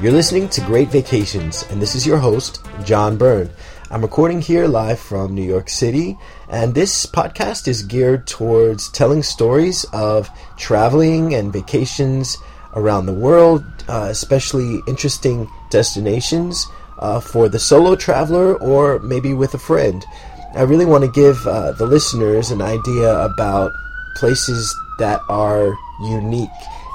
You're 0.00 0.12
listening 0.12 0.48
to 0.50 0.60
Great 0.60 0.90
Vacations, 0.90 1.64
and 1.70 1.82
this 1.82 1.96
is 1.96 2.06
your 2.06 2.18
host, 2.18 2.64
John 2.84 3.16
Byrne. 3.16 3.50
I'm 3.90 4.00
recording 4.00 4.40
here 4.40 4.68
live 4.68 5.00
from 5.00 5.34
New 5.34 5.42
York 5.42 5.68
City, 5.68 6.16
and 6.48 6.72
this 6.72 7.04
podcast 7.04 7.66
is 7.66 7.82
geared 7.82 8.24
towards 8.24 8.92
telling 8.92 9.24
stories 9.24 9.84
of 9.92 10.30
traveling 10.56 11.34
and 11.34 11.52
vacations 11.52 12.38
around 12.76 13.06
the 13.06 13.12
world, 13.12 13.64
uh, 13.88 14.06
especially 14.08 14.80
interesting 14.86 15.50
destinations 15.68 16.64
uh, 17.00 17.18
for 17.18 17.48
the 17.48 17.58
solo 17.58 17.96
traveler 17.96 18.54
or 18.58 19.00
maybe 19.00 19.34
with 19.34 19.54
a 19.54 19.58
friend. 19.58 20.06
I 20.54 20.62
really 20.62 20.86
want 20.86 21.02
to 21.06 21.10
give 21.10 21.44
uh, 21.44 21.72
the 21.72 21.86
listeners 21.86 22.52
an 22.52 22.62
idea 22.62 23.18
about 23.18 23.72
places 24.14 24.72
that 25.00 25.20
are 25.28 25.76
unique 26.02 26.50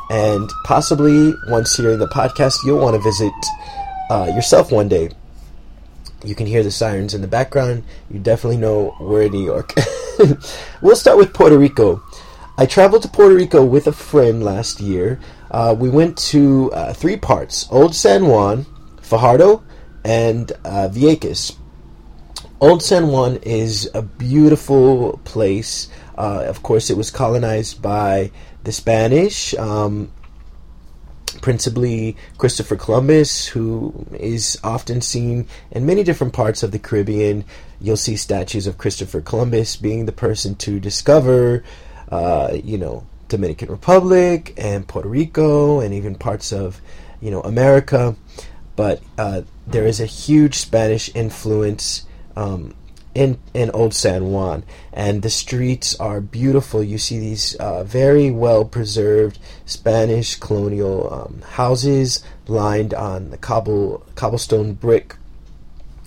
and 0.10 0.50
possibly 0.64 1.34
once 1.48 1.76
hearing 1.76 2.00
the 2.00 2.08
podcast, 2.08 2.58
you'll 2.66 2.80
want 2.80 2.96
to 2.96 3.02
visit 3.02 3.34
uh, 4.10 4.32
yourself 4.34 4.72
one 4.72 4.88
day. 4.88 5.10
You 6.24 6.36
can 6.36 6.48
hear 6.48 6.64
the 6.64 6.72
sirens 6.72 7.14
in 7.14 7.22
the 7.22 7.28
background. 7.28 7.84
You 8.10 8.20
definitely 8.20 8.58
know 8.58 8.96
we're 9.00 9.24
in 9.24 9.34
New 9.34 9.44
York. 9.44 9.74
we'll 10.82 10.96
start 10.96 11.18
with 11.18 11.34
Puerto 11.34 11.58
Rico. 11.58 12.02
I 12.58 12.66
traveled 12.66 13.02
to 13.02 13.10
Puerto 13.10 13.36
Rico 13.36 13.66
with 13.66 13.88
a 13.88 13.92
friend 13.92 14.44
last 14.44 14.80
year. 14.80 15.20
Uh, 15.52 15.76
we 15.78 15.90
went 15.90 16.18
to 16.18 16.72
uh, 16.72 16.94
three 16.94 17.18
parts 17.18 17.68
Old 17.72 17.96
San 17.96 18.28
Juan, 18.28 18.66
Fajardo, 19.02 19.64
and 20.06 20.52
uh, 20.64 20.90
Vieques. 20.92 21.58
Old 22.62 22.82
San 22.82 23.08
Juan 23.08 23.38
is 23.42 23.90
a 23.94 24.02
beautiful 24.02 25.20
place. 25.26 25.90
Uh, 26.18 26.44
of 26.48 26.64
course, 26.64 26.90
it 26.90 26.96
was 26.96 27.12
colonized 27.12 27.82
by 27.82 28.32
the 28.64 28.72
Spanish, 28.72 29.54
um, 29.56 30.12
principally 31.42 32.16
Christopher 32.38 32.76
Columbus, 32.76 33.48
who 33.48 34.06
is 34.14 34.58
often 34.64 35.02
seen 35.02 35.48
in 35.72 35.86
many 35.86 36.04
different 36.04 36.34
parts 36.34 36.64
of 36.64 36.72
the 36.72 36.80
Caribbean. 36.80 37.44
You'll 37.82 37.98
see 37.98 38.16
statues 38.16 38.68
of 38.68 38.78
Christopher 38.78 39.22
Columbus 39.22 39.76
being 39.76 40.06
the 40.06 40.12
person 40.12 40.56
to 40.56 40.80
discover, 40.80 41.64
uh, 42.10 42.58
you 42.64 42.78
know, 42.78 43.06
Dominican 43.28 43.70
Republic 43.70 44.54
and 44.58 44.88
Puerto 44.88 45.10
Rico 45.10 45.80
and 45.80 45.94
even 45.94 46.16
parts 46.16 46.54
of, 46.54 46.80
you 47.20 47.32
know, 47.32 47.42
America. 47.42 48.16
But 48.76 49.02
uh, 49.18 49.42
there 49.68 49.86
is 49.86 50.00
a 50.00 50.06
huge 50.06 50.56
Spanish 50.56 51.14
influence 51.16 52.06
um, 52.36 52.76
in 53.16 53.38
in 53.54 53.70
Old 53.72 53.94
San 53.94 54.32
Juan, 54.32 54.64
and 54.92 55.22
the 55.22 55.30
streets 55.30 55.96
are 56.00 56.22
beautiful. 56.22 56.84
You 56.84 56.98
see 56.98 57.20
these 57.20 57.56
uh, 57.56 57.84
very 57.84 58.32
well 58.32 58.66
preserved 58.66 59.40
Spanish 59.66 60.36
colonial 60.36 61.14
um, 61.14 61.42
houses 61.42 62.24
lined 62.48 62.94
on 62.94 63.30
the 63.30 63.38
cobble 63.38 64.06
cobblestone 64.16 64.74
brick 64.74 65.16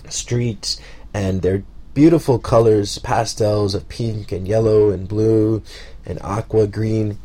streets, 0.09 0.79
and 1.13 1.41
they're 1.41 1.63
beautiful 1.93 2.37
colors, 2.37 2.99
pastels 2.99 3.73
of 3.73 3.89
pink 3.89 4.31
and 4.31 4.47
yellow 4.47 4.91
and 4.91 5.07
blue 5.07 5.63
and 6.05 6.21
aqua 6.21 6.67
green. 6.67 7.17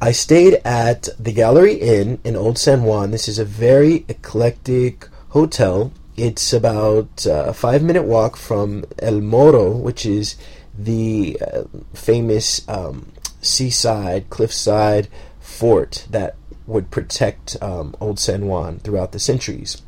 I 0.00 0.12
stayed 0.12 0.54
at 0.64 1.08
the 1.18 1.32
Gallery 1.32 1.74
Inn 1.74 2.20
in 2.22 2.36
Old 2.36 2.56
San 2.56 2.84
Juan. 2.84 3.10
This 3.10 3.28
is 3.28 3.38
a 3.38 3.44
very 3.44 4.04
eclectic 4.08 5.08
hotel 5.30 5.92
it's 6.18 6.52
about 6.52 7.26
uh, 7.26 7.44
a 7.46 7.54
five 7.54 7.82
minute 7.82 8.04
walk 8.04 8.36
from 8.36 8.84
El 8.98 9.20
Morro, 9.20 9.70
which 9.70 10.04
is 10.04 10.36
the 10.76 11.38
uh, 11.40 11.62
famous 11.94 12.68
um, 12.68 13.12
seaside, 13.40 14.28
cliffside 14.28 15.08
fort 15.40 16.06
that 16.10 16.34
would 16.66 16.90
protect 16.90 17.56
um, 17.62 17.94
Old 18.00 18.18
San 18.18 18.46
Juan 18.46 18.78
throughout 18.80 19.12
the 19.12 19.18
centuries 19.18 19.80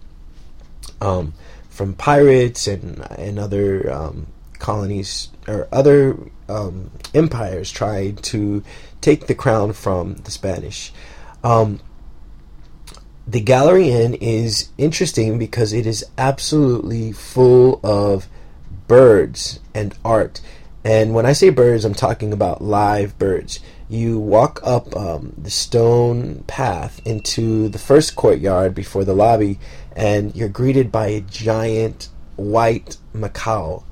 um, 1.00 1.34
from 1.68 1.94
pirates 1.94 2.66
and, 2.66 3.00
and 3.18 3.38
other 3.38 3.90
um, 3.92 4.26
colonies 4.58 5.28
or 5.48 5.68
other 5.72 6.16
um, 6.48 6.90
empires 7.14 7.70
trying 7.70 8.16
to 8.16 8.62
take 9.00 9.26
the 9.26 9.34
crown 9.34 9.72
from 9.72 10.14
the 10.16 10.30
Spanish. 10.30 10.92
Um, 11.42 11.80
the 13.30 13.40
Gallery 13.40 13.90
Inn 13.90 14.14
is 14.14 14.70
interesting 14.76 15.38
because 15.38 15.72
it 15.72 15.86
is 15.86 16.04
absolutely 16.18 17.12
full 17.12 17.78
of 17.84 18.26
birds 18.88 19.60
and 19.72 19.94
art. 20.04 20.40
And 20.82 21.14
when 21.14 21.26
I 21.26 21.32
say 21.32 21.50
birds, 21.50 21.84
I'm 21.84 21.94
talking 21.94 22.32
about 22.32 22.60
live 22.60 23.16
birds. 23.20 23.60
You 23.88 24.18
walk 24.18 24.58
up 24.64 24.96
um, 24.96 25.32
the 25.38 25.50
stone 25.50 26.42
path 26.48 27.00
into 27.06 27.68
the 27.68 27.78
first 27.78 28.16
courtyard 28.16 28.74
before 28.74 29.04
the 29.04 29.14
lobby, 29.14 29.60
and 29.94 30.34
you're 30.34 30.48
greeted 30.48 30.90
by 30.90 31.06
a 31.08 31.20
giant 31.20 32.08
white 32.34 32.96
macaw. 33.12 33.84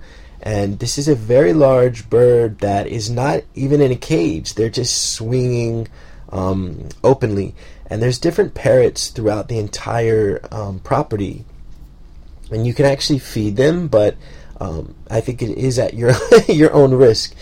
And 0.43 0.81
this 0.81 0.99
is 0.99 1.07
a 1.07 1.15
very 1.15 1.53
large 1.53 2.11
bird 2.11 2.59
that 2.59 2.89
is 2.89 3.09
not 3.09 3.45
even 3.55 3.81
in 3.81 3.93
a 3.93 3.97
cage, 3.97 4.55
they're 4.55 4.69
just 4.69 5.13
swinging 5.13 5.87
um, 6.31 6.89
openly 7.05 7.55
and 7.89 8.03
there's 8.03 8.19
different 8.19 8.55
parrots 8.55 9.09
throughout 9.09 9.49
the 9.49 9.59
entire 9.59 10.41
um, 10.53 10.79
property, 10.81 11.45
and 12.51 12.67
you 12.67 12.75
can 12.75 12.87
actually 12.87 13.19
feed 13.19 13.57
them, 13.57 13.89
but 13.89 14.17
um, 14.61 14.95
I 15.11 15.21
think 15.21 15.43
it 15.43 15.57
is 15.57 15.79
at 15.79 15.95
your 15.95 16.13
your 16.49 16.73
own 16.73 16.95
risk. 16.95 17.35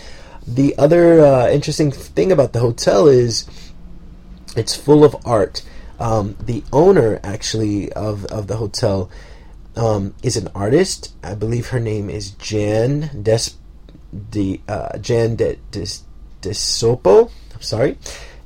The 0.47 0.77
other 0.77 1.19
uh, 1.19 1.49
interesting 1.49 1.91
thing 1.91 2.31
about 2.31 2.53
the 2.53 2.59
hotel 2.59 3.07
is 3.07 3.45
it's 4.55 4.75
full 4.75 5.03
of 5.03 5.15
art. 5.25 5.61
Um, 5.99 6.37
the 6.39 6.63
owner, 6.71 7.19
actually, 7.23 7.91
of, 7.93 8.25
of 8.25 8.47
the 8.47 8.57
hotel 8.57 9.09
um, 9.75 10.13
is 10.23 10.37
an 10.37 10.49
artist. 10.55 11.13
I 11.23 11.35
believe 11.35 11.67
her 11.67 11.79
name 11.79 12.09
is 12.09 12.31
Jan 12.31 13.23
Des, 13.23 13.51
de, 14.29 14.61
uh, 14.67 14.97
Jan 14.99 15.35
De, 15.35 15.57
Des, 15.71 15.99
D'Esopo. 16.41 17.29
I'm 17.53 17.61
sorry. 17.61 17.97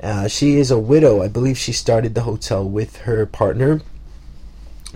Uh, 0.01 0.28
she 0.28 0.57
is 0.57 0.72
a 0.72 0.79
widow. 0.79 1.22
I 1.22 1.28
believe 1.28 1.57
she 1.57 1.72
started 1.73 2.16
the 2.16 2.23
hotel 2.23 2.67
with 2.67 2.97
her 3.01 3.25
partner 3.25 3.81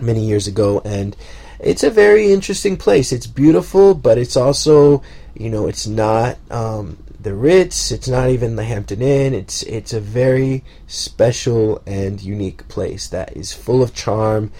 many 0.00 0.26
years 0.26 0.46
ago, 0.46 0.82
and 0.84 1.16
it's 1.60 1.82
a 1.82 1.90
very 1.90 2.32
interesting 2.32 2.76
place. 2.76 3.12
It's 3.12 3.26
beautiful, 3.26 3.94
but 3.94 4.18
it's 4.18 4.36
also, 4.36 5.02
you 5.34 5.48
know, 5.48 5.68
it's 5.68 5.86
not 5.86 6.38
um, 6.50 6.98
the 7.20 7.34
Ritz. 7.34 7.90
It's 7.90 8.08
not 8.08 8.30
even 8.30 8.56
the 8.56 8.64
Hampton 8.64 9.02
Inn. 9.02 9.32
It's 9.32 9.62
it's 9.64 9.92
a 9.92 10.00
very 10.00 10.64
special 10.86 11.82
and 11.86 12.20
unique 12.20 12.66
place 12.68 13.08
that 13.08 13.36
is 13.36 13.52
full 13.52 13.82
of 13.82 13.94
charm 13.94 14.50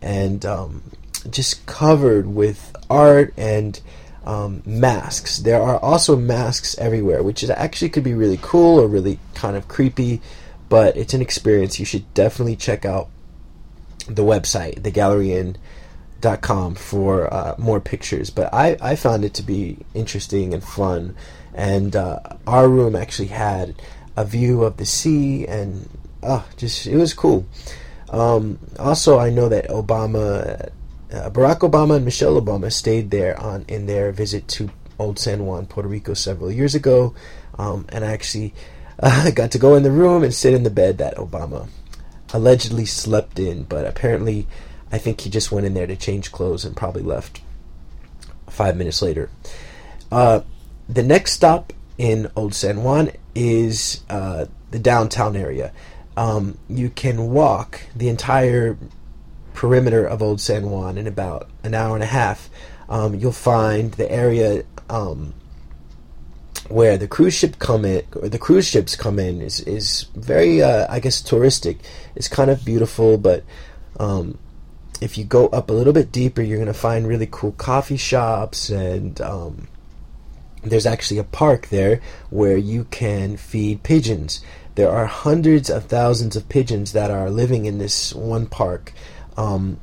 and 0.00 0.44
um, 0.46 0.82
just 1.30 1.66
covered 1.66 2.26
with 2.26 2.74
art 2.88 3.34
and 3.36 3.80
um, 4.26 4.62
masks. 4.66 5.38
There 5.38 5.62
are 5.62 5.78
also 5.78 6.16
masks 6.16 6.76
everywhere, 6.78 7.22
which 7.22 7.42
is 7.42 7.50
actually 7.50 7.90
could 7.90 8.04
be 8.04 8.14
really 8.14 8.38
cool 8.42 8.80
or 8.80 8.88
really 8.88 9.18
kind 9.34 9.56
of 9.56 9.68
creepy, 9.68 10.20
but 10.68 10.96
it's 10.96 11.14
an 11.14 11.22
experience. 11.22 11.78
You 11.78 11.86
should 11.86 12.12
definitely 12.12 12.56
check 12.56 12.84
out 12.84 13.08
the 14.08 14.24
website, 14.24 14.80
thegalleryinn.com, 14.80 16.74
for 16.74 17.32
uh, 17.32 17.54
more 17.56 17.80
pictures. 17.80 18.30
But 18.30 18.52
I, 18.52 18.76
I 18.80 18.96
found 18.96 19.24
it 19.24 19.34
to 19.34 19.42
be 19.42 19.78
interesting 19.94 20.52
and 20.52 20.62
fun, 20.62 21.14
and 21.54 21.94
uh, 21.94 22.18
our 22.46 22.68
room 22.68 22.96
actually 22.96 23.28
had 23.28 23.80
a 24.16 24.24
view 24.24 24.64
of 24.64 24.76
the 24.76 24.86
sea, 24.86 25.46
and 25.46 25.88
uh, 26.22 26.42
just 26.56 26.86
it 26.86 26.96
was 26.96 27.14
cool. 27.14 27.46
Um, 28.10 28.58
also, 28.78 29.18
I 29.18 29.30
know 29.30 29.48
that 29.48 29.68
Obama 29.68 30.70
uh, 31.12 31.30
Barack 31.30 31.60
Obama 31.60 31.96
and 31.96 32.04
Michelle 32.04 32.40
Obama 32.40 32.72
stayed 32.72 33.10
there 33.10 33.38
on 33.40 33.64
in 33.68 33.86
their 33.86 34.12
visit 34.12 34.48
to 34.48 34.70
Old 34.98 35.18
San 35.18 35.44
Juan, 35.44 35.66
Puerto 35.66 35.88
Rico, 35.88 36.14
several 36.14 36.50
years 36.50 36.74
ago, 36.74 37.14
um, 37.58 37.86
and 37.90 38.04
I 38.04 38.12
actually 38.12 38.54
uh, 38.98 39.30
got 39.34 39.50
to 39.52 39.58
go 39.58 39.74
in 39.74 39.82
the 39.82 39.90
room 39.90 40.22
and 40.22 40.34
sit 40.34 40.54
in 40.54 40.62
the 40.62 40.70
bed 40.70 40.98
that 40.98 41.16
Obama 41.16 41.68
allegedly 42.32 42.86
slept 42.86 43.38
in, 43.38 43.64
but 43.64 43.86
apparently, 43.86 44.46
I 44.90 44.98
think 44.98 45.20
he 45.20 45.30
just 45.30 45.52
went 45.52 45.66
in 45.66 45.74
there 45.74 45.86
to 45.86 45.96
change 45.96 46.32
clothes 46.32 46.64
and 46.64 46.76
probably 46.76 47.02
left 47.02 47.40
five 48.48 48.76
minutes 48.76 49.02
later. 49.02 49.30
Uh, 50.10 50.40
the 50.88 51.02
next 51.02 51.32
stop 51.32 51.72
in 51.98 52.30
Old 52.36 52.54
San 52.54 52.82
Juan 52.82 53.10
is 53.34 54.02
uh, 54.08 54.46
the 54.70 54.78
downtown 54.78 55.36
area. 55.36 55.72
Um, 56.16 56.56
you 56.68 56.88
can 56.88 57.30
walk 57.30 57.82
the 57.94 58.08
entire 58.08 58.78
perimeter 59.56 60.06
of 60.06 60.22
Old 60.22 60.40
San 60.40 60.70
Juan 60.70 60.98
in 60.98 61.06
about 61.06 61.48
an 61.64 61.74
hour 61.74 61.96
and 61.96 62.04
a 62.04 62.06
half. 62.06 62.48
Um, 62.88 63.16
you'll 63.16 63.32
find 63.32 63.90
the 63.92 64.10
area 64.10 64.62
um, 64.88 65.34
where 66.68 66.96
the 66.96 67.08
cruise 67.08 67.34
ship 67.34 67.58
come 67.58 67.84
in, 67.84 68.04
or 68.14 68.28
the 68.28 68.38
cruise 68.38 68.68
ships 68.68 68.94
come 68.94 69.18
in, 69.18 69.40
is 69.40 69.60
is 69.60 70.06
very, 70.14 70.62
uh, 70.62 70.86
I 70.88 71.00
guess, 71.00 71.20
touristic. 71.20 71.78
It's 72.14 72.28
kind 72.28 72.50
of 72.50 72.64
beautiful, 72.64 73.18
but 73.18 73.42
um, 73.98 74.38
if 75.00 75.18
you 75.18 75.24
go 75.24 75.48
up 75.48 75.70
a 75.70 75.72
little 75.72 75.92
bit 75.92 76.12
deeper, 76.12 76.42
you're 76.42 76.58
gonna 76.58 76.74
find 76.74 77.08
really 77.08 77.28
cool 77.28 77.52
coffee 77.52 77.96
shops, 77.96 78.70
and 78.70 79.20
um, 79.20 79.66
there's 80.62 80.86
actually 80.86 81.18
a 81.18 81.24
park 81.24 81.68
there 81.68 82.00
where 82.30 82.56
you 82.56 82.84
can 82.84 83.36
feed 83.36 83.82
pigeons. 83.82 84.44
There 84.76 84.90
are 84.90 85.06
hundreds 85.06 85.70
of 85.70 85.86
thousands 85.86 86.36
of 86.36 86.50
pigeons 86.50 86.92
that 86.92 87.10
are 87.10 87.30
living 87.30 87.64
in 87.64 87.78
this 87.78 88.14
one 88.14 88.46
park. 88.46 88.92
Um, 89.36 89.80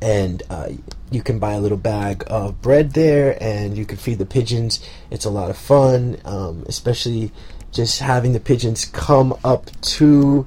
and 0.00 0.42
uh, 0.50 0.68
you 1.10 1.22
can 1.22 1.38
buy 1.38 1.52
a 1.52 1.60
little 1.60 1.78
bag 1.78 2.24
of 2.26 2.60
bread 2.60 2.92
there 2.92 3.40
and 3.40 3.76
you 3.76 3.84
can 3.84 3.96
feed 3.96 4.18
the 4.18 4.26
pigeons. 4.26 4.84
It's 5.10 5.24
a 5.24 5.30
lot 5.30 5.50
of 5.50 5.56
fun, 5.56 6.18
um, 6.24 6.64
especially 6.66 7.30
just 7.70 8.00
having 8.00 8.32
the 8.32 8.40
pigeons 8.40 8.84
come 8.84 9.34
up 9.44 9.70
to 9.80 10.46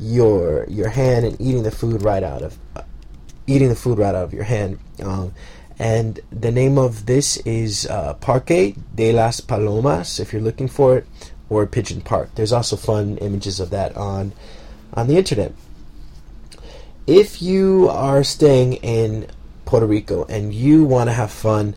your 0.00 0.66
your 0.68 0.88
hand 0.88 1.24
and 1.24 1.40
eating 1.40 1.62
the 1.62 1.70
food 1.70 2.02
right 2.02 2.22
out 2.22 2.42
of 2.42 2.58
uh, 2.74 2.82
eating 3.46 3.68
the 3.68 3.76
food 3.76 3.98
right 3.98 4.14
out 4.14 4.24
of 4.24 4.32
your 4.32 4.44
hand. 4.44 4.78
Um, 5.02 5.34
and 5.78 6.20
the 6.30 6.50
name 6.50 6.78
of 6.78 7.06
this 7.06 7.36
is 7.38 7.86
uh, 7.86 8.14
Parque 8.14 8.74
de 8.94 9.12
las 9.12 9.40
Palomas, 9.40 10.20
if 10.20 10.32
you're 10.32 10.42
looking 10.42 10.68
for 10.68 10.98
it, 10.98 11.06
or 11.48 11.66
Pigeon 11.66 12.00
Park. 12.00 12.30
There's 12.36 12.52
also 12.52 12.76
fun 12.76 13.18
images 13.18 13.60
of 13.60 13.70
that 13.70 13.96
on 13.96 14.32
on 14.94 15.08
the 15.08 15.16
internet. 15.16 15.52
If 17.06 17.42
you 17.42 17.90
are 17.90 18.24
staying 18.24 18.74
in 18.74 19.26
Puerto 19.66 19.84
Rico 19.84 20.24
and 20.24 20.54
you 20.54 20.84
want 20.84 21.10
to 21.10 21.12
have 21.12 21.30
fun, 21.30 21.76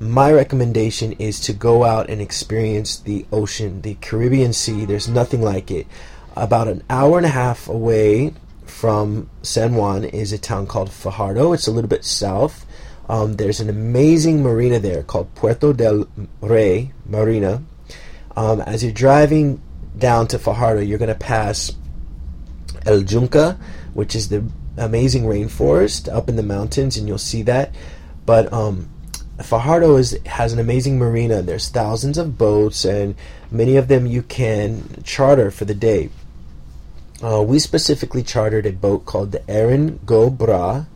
my 0.00 0.32
recommendation 0.32 1.12
is 1.12 1.38
to 1.42 1.52
go 1.52 1.84
out 1.84 2.10
and 2.10 2.20
experience 2.20 2.98
the 2.98 3.24
ocean, 3.30 3.82
the 3.82 3.94
Caribbean 3.94 4.52
Sea. 4.52 4.84
There's 4.84 5.06
nothing 5.06 5.42
like 5.42 5.70
it. 5.70 5.86
About 6.34 6.66
an 6.66 6.82
hour 6.90 7.18
and 7.18 7.24
a 7.24 7.28
half 7.28 7.68
away 7.68 8.34
from 8.66 9.30
San 9.42 9.76
Juan 9.76 10.02
is 10.02 10.32
a 10.32 10.38
town 10.38 10.66
called 10.66 10.90
Fajardo. 10.90 11.52
It's 11.52 11.68
a 11.68 11.70
little 11.70 11.88
bit 11.88 12.04
south. 12.04 12.66
Um, 13.08 13.34
there's 13.36 13.60
an 13.60 13.68
amazing 13.68 14.42
marina 14.42 14.80
there 14.80 15.04
called 15.04 15.32
Puerto 15.36 15.72
del 15.72 16.08
Rey 16.40 16.92
Marina. 17.06 17.62
Um, 18.36 18.60
as 18.62 18.82
you're 18.82 18.92
driving 18.92 19.62
down 19.96 20.26
to 20.28 20.38
Fajardo, 20.40 20.80
you're 20.80 20.98
going 20.98 21.06
to 21.10 21.14
pass 21.14 21.70
El 22.84 23.02
Yunque, 23.02 23.56
which 23.92 24.16
is 24.16 24.30
the 24.30 24.44
amazing 24.76 25.24
rainforest 25.24 26.12
up 26.12 26.28
in 26.28 26.36
the 26.36 26.42
mountains, 26.42 26.96
and 26.96 27.08
you'll 27.08 27.18
see 27.18 27.42
that. 27.42 27.74
But 28.26 28.52
um, 28.52 28.88
Fajardo 29.42 29.96
is 29.96 30.18
has 30.26 30.52
an 30.52 30.58
amazing 30.58 30.98
marina. 30.98 31.42
There's 31.42 31.68
thousands 31.68 32.18
of 32.18 32.38
boats, 32.38 32.84
and 32.84 33.14
many 33.50 33.76
of 33.76 33.88
them 33.88 34.06
you 34.06 34.22
can 34.22 35.02
charter 35.04 35.50
for 35.50 35.64
the 35.64 35.74
day. 35.74 36.10
Uh, 37.22 37.42
we 37.42 37.58
specifically 37.58 38.22
chartered 38.22 38.66
a 38.66 38.72
boat 38.72 39.06
called 39.06 39.32
the 39.32 39.48
Erin 39.50 40.00
Go 40.04 40.30
Bragh. 40.30 40.86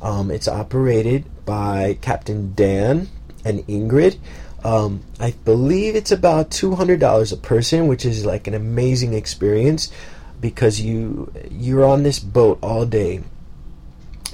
Um, 0.00 0.30
it's 0.30 0.48
operated 0.48 1.24
by 1.44 1.98
Captain 2.00 2.54
Dan 2.54 3.08
and 3.44 3.60
Ingrid. 3.66 4.18
Um, 4.64 5.02
I 5.20 5.32
believe 5.44 5.94
it's 5.94 6.10
about 6.10 6.50
two 6.50 6.74
hundred 6.74 7.00
dollars 7.00 7.30
a 7.30 7.36
person, 7.36 7.86
which 7.86 8.04
is 8.04 8.26
like 8.26 8.46
an 8.46 8.54
amazing 8.54 9.14
experience 9.14 9.92
because 10.40 10.80
you 10.80 11.32
you're 11.50 11.84
on 11.84 12.02
this 12.02 12.18
boat 12.18 12.58
all 12.62 12.84
day. 12.86 13.22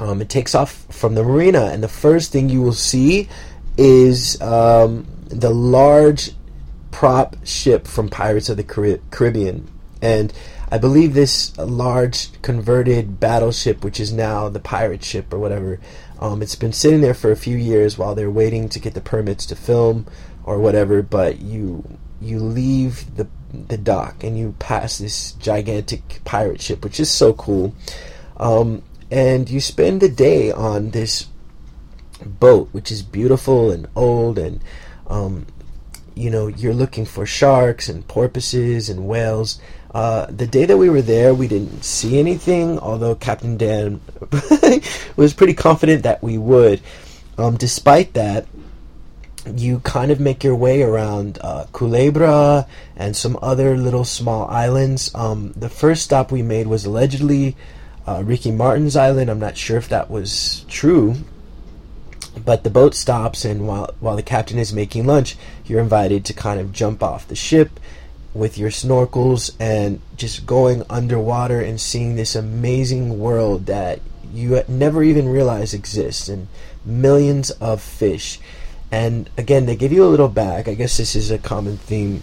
Um, 0.00 0.20
it 0.20 0.28
takes 0.28 0.54
off 0.54 0.87
from 0.90 1.14
the 1.14 1.22
marina, 1.22 1.66
and 1.66 1.82
the 1.82 1.88
first 1.88 2.32
thing 2.32 2.49
you 2.49 2.62
will 2.62 2.72
see 2.72 3.28
is 3.76 4.40
um, 4.40 5.06
the 5.26 5.50
large 5.50 6.32
prop 6.90 7.37
ship 7.44 7.87
from 7.87 8.08
Pirates 8.08 8.49
of 8.49 8.56
the 8.56 9.00
Caribbean, 9.10 9.69
and 10.00 10.32
I 10.72 10.78
believe 10.78 11.12
this 11.12 11.54
large 11.58 12.40
converted 12.40 13.20
battleship, 13.20 13.84
which 13.84 14.00
is 14.00 14.10
now 14.10 14.48
the 14.48 14.58
pirate 14.58 15.05
ship 15.05 15.31
or 15.31 15.38
whatever, 15.38 15.78
um, 16.19 16.40
it's 16.40 16.55
been 16.55 16.72
sitting 16.72 17.02
there 17.02 17.12
for 17.12 17.31
a 17.31 17.37
few 17.37 17.58
years 17.58 17.98
while 17.98 18.14
they're 18.14 18.31
waiting 18.31 18.70
to 18.70 18.78
get 18.78 18.94
the 18.94 19.02
permits 19.02 19.44
to 19.46 19.56
film 19.56 20.06
or 20.44 20.58
whatever. 20.58 21.02
But 21.02 21.40
you 21.43 21.98
you 22.22 22.38
leave 22.38 23.16
the 23.16 23.26
the 23.52 23.76
dock 23.76 24.25
and 24.25 24.38
you 24.38 24.54
pass 24.58 24.99
this 24.99 25.32
gigantic 25.32 26.20
pirate 26.25 26.60
ship, 26.60 26.84
which 26.84 27.00
is 27.00 27.10
so 27.10 27.32
cool. 27.34 27.75
Um, 28.37 28.82
and 29.10 29.49
you 29.49 29.60
spend 29.60 30.00
the 30.00 30.08
day 30.08 30.50
on 30.50 30.90
this 30.90 31.26
boat, 32.25 32.69
which 32.72 32.90
is 32.90 33.02
beautiful 33.02 33.70
and 33.70 33.87
old, 33.94 34.38
and 34.38 34.60
um, 35.06 35.46
you 36.14 36.31
know 36.31 36.46
you're 36.46 36.75
looking 36.75 37.04
for 37.04 37.26
sharks 37.26 37.88
and 37.88 38.06
porpoises 38.08 38.88
and 38.88 39.06
whales. 39.06 39.60
Uh, 39.94 40.25
the 40.31 40.46
day 40.46 40.64
that 40.64 40.78
we 40.78 40.88
were 40.88 41.02
there, 41.02 41.34
we 41.34 41.46
didn't 41.46 41.84
see 41.84 42.19
anything, 42.19 42.78
although 42.78 43.14
Captain 43.14 43.58
Dan 43.58 44.00
was 45.16 45.34
pretty 45.34 45.52
confident 45.52 46.05
that 46.05 46.22
we 46.22 46.38
would. 46.38 46.81
Um, 47.37 47.56
despite 47.56 48.14
that, 48.14 48.46
you 49.46 49.80
kind 49.80 50.10
of 50.10 50.20
make 50.20 50.44
your 50.44 50.54
way 50.54 50.82
around 50.82 51.38
uh, 51.40 51.66
Culebra 51.72 52.66
and 52.96 53.16
some 53.16 53.38
other 53.42 53.76
little 53.76 54.04
small 54.04 54.46
islands. 54.48 55.12
Um, 55.14 55.52
the 55.56 55.68
first 55.68 56.04
stop 56.04 56.30
we 56.30 56.42
made 56.42 56.66
was 56.66 56.84
allegedly 56.84 57.56
uh, 58.06 58.22
Ricky 58.24 58.50
Martin's 58.50 58.96
island. 58.96 59.30
I'm 59.30 59.40
not 59.40 59.56
sure 59.56 59.76
if 59.76 59.88
that 59.88 60.10
was 60.10 60.64
true, 60.68 61.16
but 62.44 62.64
the 62.64 62.70
boat 62.70 62.94
stops, 62.94 63.44
and 63.44 63.66
while 63.66 63.94
while 64.00 64.16
the 64.16 64.22
captain 64.22 64.58
is 64.58 64.72
making 64.72 65.06
lunch, 65.06 65.36
you're 65.66 65.80
invited 65.80 66.24
to 66.26 66.32
kind 66.32 66.60
of 66.60 66.72
jump 66.72 67.02
off 67.02 67.28
the 67.28 67.36
ship 67.36 67.80
with 68.34 68.56
your 68.56 68.70
snorkels 68.70 69.54
and 69.60 70.00
just 70.16 70.46
going 70.46 70.82
underwater 70.88 71.60
and 71.60 71.80
seeing 71.80 72.16
this 72.16 72.34
amazing 72.34 73.18
world 73.18 73.66
that 73.66 74.00
you 74.32 74.62
never 74.68 75.02
even 75.02 75.28
realize 75.28 75.74
exists, 75.74 76.28
and 76.28 76.48
millions 76.84 77.50
of 77.50 77.82
fish 77.82 78.40
and 78.92 79.30
again, 79.38 79.64
they 79.64 79.74
give 79.74 79.90
you 79.90 80.04
a 80.04 80.06
little 80.06 80.28
bag. 80.28 80.68
I 80.68 80.74
guess 80.74 80.98
this 80.98 81.16
is 81.16 81.30
a 81.30 81.38
common 81.38 81.78
theme 81.78 82.22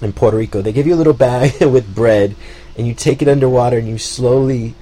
in 0.00 0.14
Puerto 0.14 0.38
Rico. 0.38 0.62
They 0.62 0.72
give 0.72 0.86
you 0.86 0.94
a 0.94 0.96
little 0.96 1.12
bag 1.12 1.60
with 1.60 1.94
bread, 1.94 2.34
and 2.76 2.86
you 2.86 2.94
take 2.94 3.20
it 3.20 3.28
underwater 3.28 3.76
and 3.76 3.86
you 3.86 3.98
slowly 3.98 4.74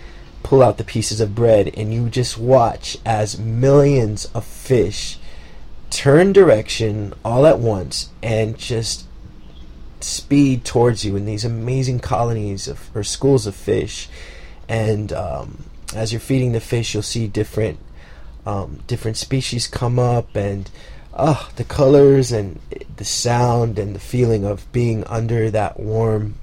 pull 0.44 0.62
out 0.62 0.78
the 0.78 0.84
pieces 0.84 1.20
of 1.20 1.34
bread, 1.34 1.72
and 1.76 1.92
you 1.92 2.08
just 2.08 2.38
watch 2.38 2.98
as 3.04 3.36
millions 3.36 4.26
of 4.26 4.44
fish 4.44 5.18
turn 5.90 6.32
direction 6.32 7.14
all 7.24 7.46
at 7.46 7.58
once 7.58 8.10
and 8.22 8.58
just 8.58 9.06
speed 10.00 10.64
towards 10.64 11.04
you 11.04 11.16
in 11.16 11.24
these 11.24 11.44
amazing 11.44 11.98
colonies 11.98 12.68
of 12.68 12.94
or 12.94 13.02
schools 13.02 13.44
of 13.46 13.56
fish. 13.56 14.08
And 14.68 15.12
um, 15.12 15.64
as 15.96 16.12
you're 16.12 16.20
feeding 16.20 16.52
the 16.52 16.60
fish, 16.60 16.94
you'll 16.94 17.02
see 17.02 17.26
different 17.26 17.80
um, 18.46 18.80
different 18.86 19.16
species 19.16 19.66
come 19.66 19.98
up 19.98 20.34
and 20.34 20.70
uh, 21.12 21.48
the 21.56 21.64
colors 21.64 22.30
and 22.30 22.60
the 22.96 23.04
sound 23.04 23.78
and 23.78 23.94
the 23.94 24.00
feeling 24.00 24.44
of 24.44 24.70
being 24.72 25.04
under 25.04 25.50
that 25.50 25.80
warm 25.80 26.36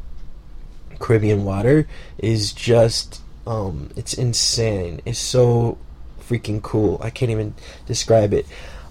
Caribbean 0.99 1.43
water 1.43 1.87
is 2.17 2.53
just 2.53 3.21
um, 3.45 3.89
it's 3.95 4.13
insane. 4.13 5.01
It's 5.05 5.19
so 5.19 5.77
freaking 6.19 6.61
cool. 6.61 6.99
I 7.03 7.09
can't 7.09 7.31
even 7.31 7.55
describe 7.85 8.33
it. 8.33 8.45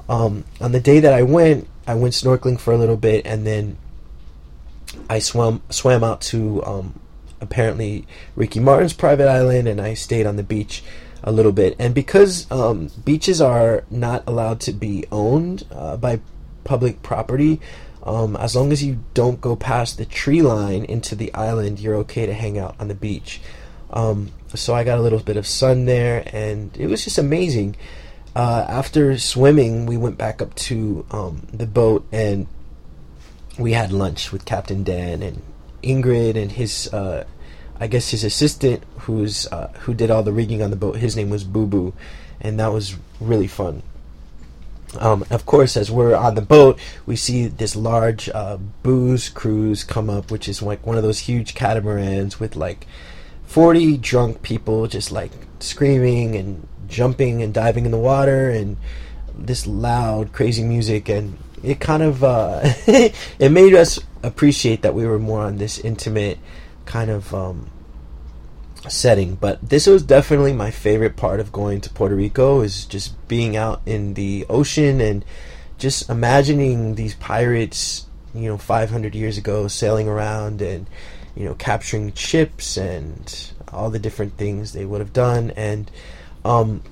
Um, 0.08 0.44
on 0.60 0.72
the 0.72 0.80
day 0.80 1.00
that 1.00 1.12
I 1.12 1.22
went, 1.22 1.68
I 1.86 1.94
went 1.94 2.14
snorkeling 2.14 2.60
for 2.60 2.72
a 2.72 2.78
little 2.78 2.96
bit 2.96 3.26
and 3.26 3.46
then 3.46 3.78
I 5.08 5.18
swam 5.20 5.62
swam 5.70 6.04
out 6.04 6.20
to 6.22 6.64
um, 6.64 7.00
apparently 7.40 8.06
Ricky 8.36 8.60
Martin's 8.60 8.92
private 8.92 9.28
island 9.28 9.66
and 9.66 9.80
I 9.80 9.94
stayed 9.94 10.26
on 10.26 10.36
the 10.36 10.42
beach 10.42 10.84
a 11.22 11.32
little 11.32 11.52
bit. 11.52 11.76
And 11.78 11.94
because 11.94 12.50
um, 12.50 12.90
beaches 13.04 13.40
are 13.40 13.84
not 13.90 14.24
allowed 14.26 14.60
to 14.62 14.72
be 14.72 15.04
owned 15.12 15.64
uh, 15.70 15.96
by 15.96 16.20
public 16.64 17.02
property, 17.02 17.60
um, 18.02 18.36
as 18.36 18.56
long 18.56 18.72
as 18.72 18.82
you 18.82 19.04
don't 19.14 19.40
go 19.40 19.54
past 19.54 19.98
the 19.98 20.04
tree 20.04 20.42
line 20.42 20.84
into 20.84 21.14
the 21.14 21.32
island, 21.34 21.78
you're 21.78 21.96
okay 21.96 22.26
to 22.26 22.34
hang 22.34 22.58
out 22.58 22.74
on 22.80 22.88
the 22.88 22.94
beach. 22.94 23.40
Um, 23.90 24.32
so 24.54 24.74
I 24.74 24.84
got 24.84 24.98
a 24.98 25.02
little 25.02 25.20
bit 25.20 25.36
of 25.36 25.46
sun 25.46 25.84
there, 25.84 26.24
and 26.32 26.76
it 26.76 26.88
was 26.88 27.04
just 27.04 27.18
amazing. 27.18 27.76
Uh, 28.34 28.64
after 28.68 29.18
swimming, 29.18 29.86
we 29.86 29.96
went 29.96 30.16
back 30.16 30.40
up 30.40 30.54
to 30.54 31.04
um, 31.10 31.46
the 31.52 31.66
boat 31.66 32.06
and 32.12 32.46
we 33.58 33.72
had 33.72 33.92
lunch 33.92 34.32
with 34.32 34.46
Captain 34.46 34.82
Dan 34.82 35.22
and 35.22 35.42
Ingrid 35.82 36.40
and 36.40 36.50
his 36.50 36.92
uh, 36.94 37.24
I 37.80 37.86
guess 37.86 38.10
his 38.10 38.24
assistant, 38.24 38.82
who's 39.00 39.46
uh, 39.48 39.68
who 39.80 39.94
did 39.94 40.10
all 40.10 40.22
the 40.22 40.32
rigging 40.32 40.62
on 40.62 40.70
the 40.70 40.76
boat, 40.76 40.96
his 40.96 41.16
name 41.16 41.30
was 41.30 41.44
Boo 41.44 41.66
Boo, 41.66 41.94
and 42.40 42.58
that 42.60 42.72
was 42.72 42.96
really 43.20 43.48
fun. 43.48 43.82
Um, 44.98 45.24
of 45.30 45.46
course, 45.46 45.76
as 45.76 45.90
we're 45.90 46.14
on 46.14 46.34
the 46.34 46.42
boat, 46.42 46.78
we 47.06 47.16
see 47.16 47.46
this 47.46 47.74
large 47.74 48.28
uh, 48.28 48.58
booze 48.82 49.28
cruise 49.28 49.84
come 49.84 50.10
up, 50.10 50.30
which 50.30 50.48
is 50.48 50.62
like 50.62 50.86
one 50.86 50.96
of 50.96 51.02
those 51.02 51.20
huge 51.20 51.54
catamarans 51.54 52.38
with 52.38 52.56
like 52.56 52.86
40 53.46 53.96
drunk 53.98 54.42
people 54.42 54.86
just 54.86 55.10
like 55.10 55.32
screaming 55.60 56.36
and 56.36 56.68
jumping 56.88 57.42
and 57.42 57.54
diving 57.54 57.86
in 57.86 57.90
the 57.90 57.98
water 57.98 58.50
and 58.50 58.76
this 59.34 59.66
loud, 59.66 60.32
crazy 60.32 60.62
music. 60.62 61.08
And 61.08 61.38
it 61.62 61.80
kind 61.80 62.02
of 62.02 62.22
uh, 62.22 62.60
it 62.86 63.50
made 63.50 63.74
us 63.74 63.98
appreciate 64.22 64.82
that 64.82 64.94
we 64.94 65.06
were 65.06 65.18
more 65.18 65.40
on 65.40 65.56
this 65.56 65.78
intimate 65.78 66.38
kind 66.84 67.10
of 67.10 67.34
um, 67.34 67.70
setting. 68.88 69.36
But 69.36 69.66
this 69.66 69.86
was 69.86 70.02
definitely 70.02 70.52
my 70.52 70.70
favorite 70.70 71.16
part 71.16 71.40
of 71.40 71.52
going 71.52 71.80
to 71.82 71.90
Puerto 71.90 72.14
Rico 72.14 72.60
is 72.60 72.84
just 72.84 73.28
being 73.28 73.56
out 73.56 73.82
in 73.86 74.14
the 74.14 74.46
ocean 74.48 75.00
and 75.00 75.24
just 75.78 76.08
imagining 76.08 76.94
these 76.94 77.14
pirates, 77.14 78.06
you 78.34 78.48
know, 78.48 78.58
500 78.58 79.14
years 79.14 79.38
ago 79.38 79.68
sailing 79.68 80.08
around 80.08 80.62
and 80.62 80.86
you 81.34 81.44
know 81.44 81.54
capturing 81.54 82.12
ships 82.12 82.76
and 82.76 83.52
all 83.72 83.88
the 83.88 83.98
different 83.98 84.36
things 84.36 84.72
they 84.72 84.84
would 84.84 85.00
have 85.00 85.12
done. 85.12 85.50
And 85.52 85.90
um, 86.44 86.82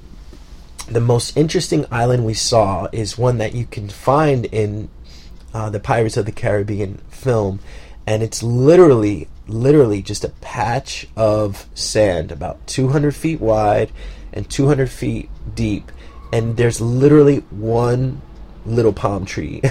the 0.89 1.01
most 1.01 1.37
interesting 1.37 1.85
island 1.91 2.25
we 2.25 2.35
saw 2.35 2.89
is 2.93 3.19
one 3.19 3.39
that 3.39 3.55
you 3.55 3.67
can 3.67 3.89
find 3.89 4.47
in 4.47 4.89
uh, 5.53 5.71
the 5.71 5.81
Pirates 5.81 6.17
of 6.17 6.27
the 6.27 6.33
Caribbean 6.33 6.99
film, 7.11 7.61
and 8.07 8.23
it's 8.23 8.43
literally, 8.43 9.29
literally 9.53 10.03
just 10.03 10.25
a 10.25 10.31
patch 10.41 11.07
of 11.17 11.67
sand 11.75 12.33
about 12.33 12.67
200 12.67 13.15
feet 13.15 13.41
wide 13.41 13.91
and 14.33 14.49
200 14.49 14.91
feet 14.91 15.29
deep, 15.55 15.91
and 16.33 16.57
there's 16.57 16.81
literally 16.81 17.39
one 17.51 18.21
little 18.65 18.93
palm 18.93 19.25
tree 19.25 19.63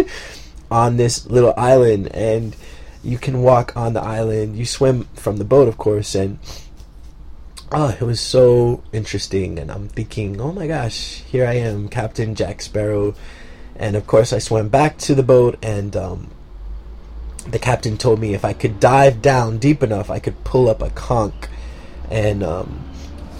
on 0.70 0.96
this 0.96 1.26
little 1.26 1.54
island, 1.56 2.08
and 2.14 2.54
you 3.02 3.18
can 3.18 3.42
walk 3.42 3.76
on 3.76 3.92
the 3.92 4.02
island. 4.02 4.56
You 4.56 4.64
swim 4.64 5.04
from 5.14 5.38
the 5.38 5.44
boat, 5.44 5.68
of 5.68 5.78
course, 5.78 6.14
and 6.14 6.38
oh, 7.72 7.88
it 7.88 8.04
was 8.04 8.20
so 8.20 8.82
interesting. 8.92 9.58
And 9.58 9.70
I'm 9.70 9.88
thinking, 9.88 10.40
oh 10.40 10.52
my 10.52 10.66
gosh, 10.66 11.22
here 11.30 11.46
I 11.46 11.54
am, 11.54 11.88
Captain 11.88 12.34
Jack 12.34 12.62
Sparrow. 12.62 13.14
And 13.76 13.96
of 13.96 14.06
course, 14.06 14.32
I 14.32 14.38
swam 14.38 14.68
back 14.68 14.98
to 14.98 15.14
the 15.14 15.22
boat, 15.22 15.58
and 15.62 15.96
um, 15.96 16.30
the 17.50 17.58
captain 17.58 17.96
told 17.96 18.20
me 18.20 18.34
if 18.34 18.44
I 18.44 18.52
could 18.52 18.80
dive 18.80 19.22
down 19.22 19.58
deep 19.58 19.82
enough, 19.82 20.10
I 20.10 20.18
could 20.18 20.44
pull 20.44 20.68
up 20.68 20.82
a 20.82 20.90
conch. 20.90 21.34
And 22.10 22.42
um, 22.42 22.84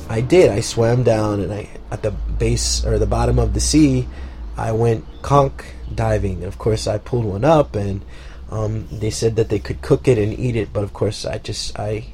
I 0.08 0.20
did. 0.20 0.50
I 0.50 0.60
swam 0.60 1.02
down, 1.02 1.40
and 1.40 1.52
I 1.52 1.68
at 1.90 2.02
the 2.02 2.10
base 2.10 2.84
or 2.84 2.98
the 2.98 3.06
bottom 3.06 3.38
of 3.38 3.54
the 3.54 3.60
sea, 3.60 4.08
I 4.56 4.72
went 4.72 5.04
conch 5.22 5.62
diving. 5.94 6.36
And 6.36 6.44
of 6.44 6.58
course, 6.58 6.86
I 6.86 6.98
pulled 6.98 7.24
one 7.24 7.44
up, 7.44 7.76
and 7.76 8.04
um, 8.50 8.88
they 8.90 9.10
said 9.10 9.36
that 9.36 9.48
they 9.48 9.58
could 9.58 9.82
cook 9.82 10.08
it 10.08 10.18
and 10.18 10.38
eat 10.38 10.56
it, 10.56 10.72
but 10.72 10.84
of 10.84 10.92
course, 10.92 11.24
I 11.24 11.38
just 11.38 11.78
I 11.78 12.06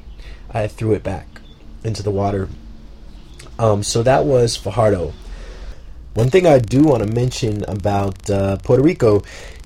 I 0.51 0.67
threw 0.67 0.93
it 0.93 1.03
back 1.03 1.27
into 1.83 2.03
the 2.03 2.11
water. 2.11 2.49
Um, 3.57 3.83
so 3.83 4.03
that 4.03 4.25
was 4.25 4.57
Fajardo. 4.57 5.13
One 6.13 6.29
thing 6.29 6.47
I 6.47 6.59
do 6.59 6.83
want 6.83 7.03
to 7.03 7.13
mention 7.13 7.63
about 7.65 8.29
uh, 8.29 8.57
Puerto 8.57 8.81
Rico 8.81 9.21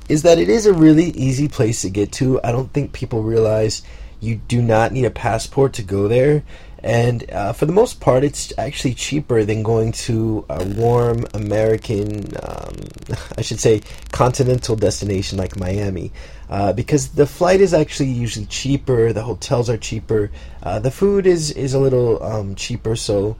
is 0.10 0.24
that 0.24 0.40
it 0.40 0.50
is 0.50 0.66
a 0.66 0.74
really 0.74 1.12
easy 1.12 1.48
place 1.48 1.84
to 1.84 1.90
get 1.90 2.12
to. 2.14 2.42
I 2.44 2.52
don't 2.52 2.74
think 2.74 2.92
people 2.92 3.24
realize 3.24 3.84
you 4.20 4.36
do 4.36 4.62
not 4.62 4.92
need 4.92 5.06
a 5.06 5.12
passport 5.12 5.74
to 5.74 5.84
go 5.84 6.08
there. 6.08 6.44
And 6.82 7.30
uh, 7.32 7.54
for 7.54 7.66
the 7.66 7.74
most 7.74 8.00
part, 8.00 8.24
it's 8.24 8.54
actually 8.58 8.94
cheaper 8.94 9.44
than 9.44 9.64
going 9.64 9.92
to 9.92 10.46
a 10.50 10.64
warm 10.64 11.26
American, 11.34 12.26
um, 12.42 12.76
I 13.38 13.42
should 13.42 13.60
say, 13.60 13.82
continental 14.12 14.76
destination 14.76 15.38
like 15.38 15.60
Miami. 15.60 16.12
Uh, 16.50 16.74
because 16.74 17.10
the 17.10 17.28
flight 17.28 17.62
is 17.62 17.74
actually 17.74 18.10
usually 18.10 18.46
cheaper, 18.46 19.14
the 19.14 19.22
hotels 19.22 19.70
are 19.70 19.78
cheaper, 19.78 20.32
uh, 20.64 20.80
the 20.80 20.90
food 20.90 21.28
is, 21.28 21.52
is 21.52 21.74
a 21.74 21.80
little 21.80 22.24
um, 22.24 22.56
cheaper, 22.56 22.96
so 22.96 23.36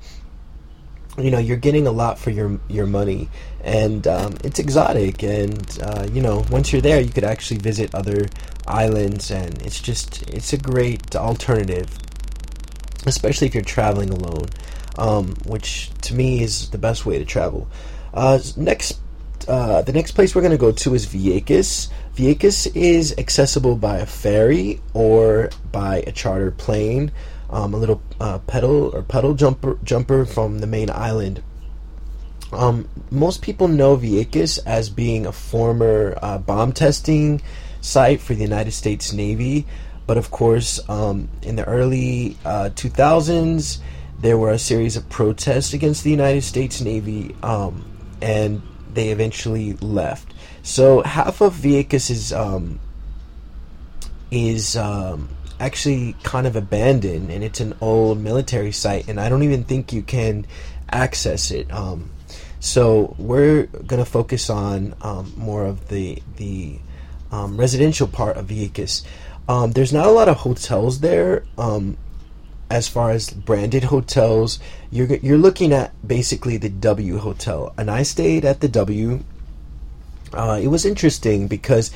you 1.18 1.32
know 1.32 1.40
you're 1.40 1.58
getting 1.58 1.88
a 1.88 1.92
lot 1.92 2.20
for 2.20 2.30
your 2.30 2.60
your 2.68 2.88
money, 2.88 3.30
and 3.64 4.08
um, 4.08 4.38
it's 4.44 4.60
exotic. 4.60 5.24
And 5.24 5.80
uh, 5.82 6.08
you 6.12 6.22
know 6.22 6.46
once 6.50 6.72
you're 6.72 6.82
there, 6.82 7.02
you 7.02 7.10
could 7.10 7.24
actually 7.24 7.58
visit 7.58 7.94
other 7.96 8.28
islands, 8.68 9.32
and 9.32 9.62
it's 9.64 9.82
just 9.82 10.30
it's 10.30 10.54
a 10.54 10.58
great 10.58 11.16
alternative 11.16 11.90
especially 13.06 13.48
if 13.48 13.54
you're 13.54 13.64
traveling 13.64 14.10
alone, 14.10 14.46
um, 14.98 15.36
which 15.46 15.92
to 16.02 16.14
me 16.14 16.42
is 16.42 16.70
the 16.70 16.78
best 16.78 17.06
way 17.06 17.18
to 17.18 17.26
travel. 17.26 17.68
Uh, 18.14 18.40
next, 18.58 19.00
uh, 19.48 19.82
the 19.82 19.94
next 19.94 20.12
place 20.12 20.36
we're 20.36 20.42
going 20.42 20.52
to 20.52 20.58
go 20.58 20.72
to 20.72 20.94
is 20.94 21.06
Vieques. 21.06 21.90
Vieques 22.16 22.76
is 22.76 23.16
accessible 23.18 23.76
by 23.76 23.98
a 23.98 24.06
ferry 24.06 24.82
or 24.94 25.50
by 25.72 26.04
a 26.08 26.12
charter 26.12 26.52
plane, 26.52 27.12
um, 27.50 27.74
a 27.74 27.78
little 27.78 28.02
uh, 28.20 28.40
pedal 28.40 28.96
or 28.96 29.02
pedal 29.02 29.34
jumper 29.34 29.78
jumper 29.84 30.26
from 30.26 30.60
the 30.60 30.68
main 30.68 30.90
island. 30.90 31.44
Um, 32.52 32.90
most 33.12 33.42
people 33.42 33.68
know 33.68 33.96
Vieques 33.96 34.60
as 34.66 34.90
being 34.90 35.26
a 35.26 35.32
former 35.32 36.18
uh, 36.22 36.38
bomb 36.40 36.72
testing 36.72 37.42
site 37.82 38.22
for 38.22 38.34
the 38.34 38.42
United 38.44 38.72
States 38.72 39.14
Navy. 39.14 39.66
But 40.08 40.18
of 40.18 40.32
course, 40.32 40.80
um, 40.90 41.30
in 41.44 41.56
the 41.56 41.66
early 41.66 42.36
uh, 42.44 42.72
2000s, 42.74 43.78
there 44.20 44.38
were 44.38 44.52
a 44.52 44.60
series 44.60 44.98
of 44.98 45.08
protests 45.10 45.74
against 45.74 46.04
the 46.04 46.10
United 46.10 46.42
States 46.42 46.82
Navy, 46.82 47.36
um, 47.44 47.86
and 48.22 48.62
they 48.92 49.10
eventually 49.10 49.74
left. 49.74 50.34
So 50.64 51.02
half 51.04 51.42
of 51.42 51.54
Vieques 51.54 52.10
is 52.10 52.34
um, 52.34 52.80
is 54.32 54.76
um, 54.76 55.30
actually 55.60 56.16
kind 56.24 56.48
of 56.48 56.56
abandoned, 56.56 57.30
and 57.32 57.44
it's 57.44 57.60
an 57.60 57.76
old 57.82 58.20
military 58.20 58.72
site, 58.72 59.08
and 59.08 59.20
I 59.20 59.30
don't 59.30 59.44
even 59.44 59.64
think 59.64 59.94
you 59.94 60.02
can 60.02 60.46
access 60.92 61.52
it. 61.52 61.72
Um, 61.72 62.12
so 62.60 63.16
we're 63.18 63.66
gonna 63.66 64.06
focus 64.06 64.50
on 64.50 64.96
um, 65.02 65.34
more 65.38 65.66
of 65.66 65.90
the 65.90 66.22
the 66.38 66.80
residential 67.32 68.08
part 68.08 68.38
of 68.38 68.48
Vieques. 68.48 69.04
Um, 69.48 69.72
there's 69.72 69.94
not 69.94 70.06
a 70.06 70.12
lot 70.12 70.30
of 70.30 70.38
hotels 70.38 71.00
there. 71.00 71.44
Um, 71.58 71.98
as 72.70 72.88
far 72.88 73.10
as 73.10 73.32
branded 73.32 73.86
hotels, 73.86 74.60
you're 74.92 75.16
you're 75.18 75.38
looking 75.38 75.74
at 75.74 75.92
basically 76.08 76.58
the 76.58 76.70
W 76.70 77.18
Hotel, 77.18 77.74
and 77.78 77.90
I 77.90 78.04
stayed 78.04 78.46
at 78.46 78.62
the 78.62 78.68
W. 78.68 79.24
Uh, 80.34 80.60
it 80.62 80.68
was 80.68 80.86
interesting 80.86 81.48
because 81.48 81.92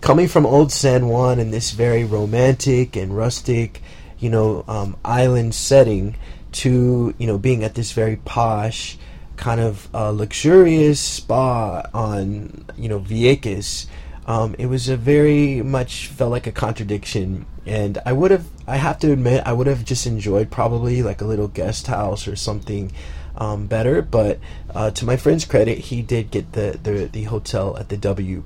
coming 0.00 0.28
from 0.28 0.46
Old 0.46 0.72
San 0.72 1.08
Juan 1.08 1.38
in 1.38 1.50
this 1.50 1.72
very 1.72 2.04
romantic 2.04 2.96
and 2.96 3.16
rustic, 3.16 3.82
you 4.18 4.30
know, 4.30 4.64
um, 4.68 4.96
island 5.04 5.54
setting, 5.54 6.16
to 6.52 7.14
you 7.18 7.26
know 7.26 7.38
being 7.38 7.64
at 7.64 7.74
this 7.74 7.92
very 7.92 8.16
posh, 8.16 8.96
kind 9.36 9.60
of 9.60 9.88
uh, 9.94 10.10
luxurious 10.10 11.00
spa 11.00 11.82
on 11.92 12.64
you 12.76 12.88
know 12.88 13.00
Vieques 13.00 13.86
um, 14.26 14.54
it 14.58 14.66
was 14.66 14.88
a 14.88 14.96
very 14.96 15.62
much 15.62 16.08
felt 16.08 16.30
like 16.30 16.46
a 16.46 16.52
contradiction, 16.52 17.44
and 17.66 17.98
I 18.06 18.12
would 18.12 18.30
have, 18.30 18.46
I 18.66 18.76
have 18.76 18.98
to 19.00 19.12
admit, 19.12 19.42
I 19.44 19.52
would 19.52 19.66
have 19.66 19.84
just 19.84 20.06
enjoyed 20.06 20.50
probably 20.50 21.02
like 21.02 21.20
a 21.20 21.26
little 21.26 21.48
guest 21.48 21.88
house 21.88 22.26
or 22.26 22.34
something 22.34 22.90
um, 23.36 23.66
better. 23.66 24.02
But 24.02 24.38
uh, 24.74 24.90
to 24.92 25.04
my 25.04 25.16
friend's 25.16 25.44
credit, 25.44 25.78
he 25.78 26.02
did 26.02 26.30
get 26.30 26.52
the 26.52 26.78
the, 26.82 27.06
the 27.06 27.24
hotel 27.24 27.76
at 27.76 27.88
the 27.88 27.96
W. 27.96 28.44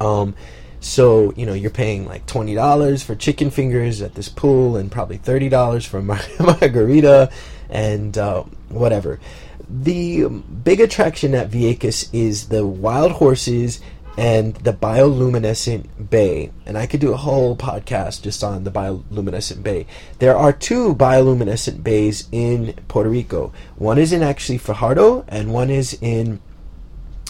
Um, 0.00 0.34
so 0.80 1.32
you 1.36 1.46
know 1.46 1.54
you're 1.54 1.70
paying 1.70 2.06
like 2.06 2.26
twenty 2.26 2.54
dollars 2.54 3.02
for 3.02 3.14
chicken 3.14 3.50
fingers 3.50 4.02
at 4.02 4.14
this 4.14 4.28
pool, 4.28 4.76
and 4.76 4.90
probably 4.90 5.16
thirty 5.16 5.48
dollars 5.48 5.86
for 5.86 6.02
mar- 6.02 6.20
margarita, 6.40 7.30
and 7.70 8.16
uh, 8.18 8.42
whatever. 8.68 9.20
The 9.68 10.28
big 10.28 10.80
attraction 10.80 11.34
at 11.34 11.50
Vieques 11.50 12.08
is 12.12 12.48
the 12.48 12.66
wild 12.66 13.12
horses 13.12 13.80
and 14.16 14.54
the 14.56 14.72
bioluminescent 14.72 16.10
bay. 16.10 16.52
And 16.66 16.76
I 16.76 16.86
could 16.86 17.00
do 17.00 17.12
a 17.12 17.16
whole 17.16 17.56
podcast 17.56 18.22
just 18.22 18.44
on 18.44 18.64
the 18.64 18.70
bioluminescent 18.70 19.62
bay. 19.62 19.86
There 20.18 20.36
are 20.36 20.52
two 20.52 20.94
bioluminescent 20.94 21.82
bays 21.82 22.28
in 22.30 22.74
Puerto 22.88 23.08
Rico. 23.08 23.52
One 23.76 23.98
is 23.98 24.12
in 24.12 24.22
actually 24.22 24.58
Fajardo, 24.58 25.24
and 25.28 25.52
one 25.52 25.70
is 25.70 25.98
in 26.00 26.40